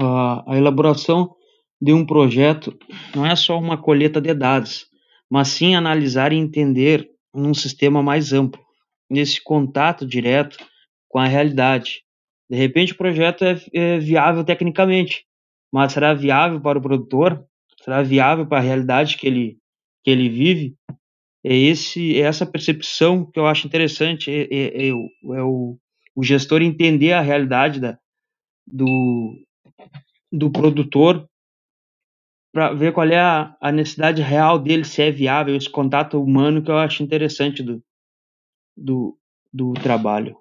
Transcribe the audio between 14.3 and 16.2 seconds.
tecnicamente, mas será